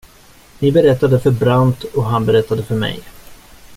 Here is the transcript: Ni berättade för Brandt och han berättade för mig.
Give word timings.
Ni 0.59 0.71
berättade 0.71 1.19
för 1.19 1.31
Brandt 1.31 1.83
och 1.83 2.03
han 2.05 2.25
berättade 2.25 2.63
för 2.63 2.75
mig. 2.75 2.99